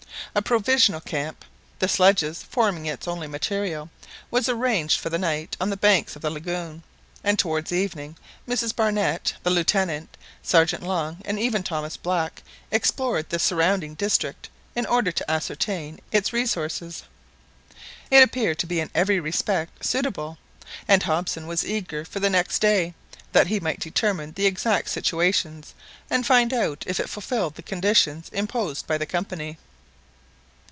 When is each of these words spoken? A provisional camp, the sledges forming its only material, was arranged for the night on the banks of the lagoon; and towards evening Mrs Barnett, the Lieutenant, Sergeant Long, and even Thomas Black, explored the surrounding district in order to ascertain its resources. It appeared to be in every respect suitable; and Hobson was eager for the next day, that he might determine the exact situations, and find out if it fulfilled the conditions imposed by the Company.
A 0.33 0.41
provisional 0.41 1.01
camp, 1.01 1.43
the 1.79 1.89
sledges 1.89 2.41
forming 2.41 2.85
its 2.85 3.05
only 3.05 3.27
material, 3.27 3.89
was 4.29 4.47
arranged 4.47 4.97
for 4.97 5.09
the 5.09 5.17
night 5.17 5.57
on 5.59 5.69
the 5.71 5.75
banks 5.75 6.15
of 6.15 6.21
the 6.21 6.29
lagoon; 6.29 6.83
and 7.21 7.37
towards 7.37 7.73
evening 7.73 8.15
Mrs 8.47 8.73
Barnett, 8.73 9.33
the 9.43 9.49
Lieutenant, 9.49 10.15
Sergeant 10.41 10.83
Long, 10.83 11.17
and 11.25 11.37
even 11.37 11.63
Thomas 11.63 11.97
Black, 11.97 12.43
explored 12.71 13.27
the 13.29 13.39
surrounding 13.39 13.93
district 13.95 14.47
in 14.73 14.85
order 14.85 15.11
to 15.11 15.29
ascertain 15.29 15.99
its 16.13 16.31
resources. 16.31 17.03
It 18.09 18.23
appeared 18.23 18.57
to 18.59 18.65
be 18.67 18.79
in 18.79 18.89
every 18.95 19.19
respect 19.19 19.83
suitable; 19.85 20.37
and 20.87 21.03
Hobson 21.03 21.45
was 21.45 21.65
eager 21.65 22.05
for 22.05 22.21
the 22.21 22.29
next 22.29 22.59
day, 22.59 22.93
that 23.33 23.47
he 23.47 23.59
might 23.59 23.81
determine 23.81 24.31
the 24.31 24.45
exact 24.45 24.87
situations, 24.91 25.73
and 26.09 26.25
find 26.25 26.53
out 26.53 26.85
if 26.87 27.01
it 27.01 27.09
fulfilled 27.09 27.55
the 27.55 27.61
conditions 27.63 28.29
imposed 28.31 28.87
by 28.87 28.97
the 28.97 29.05
Company. 29.05 29.57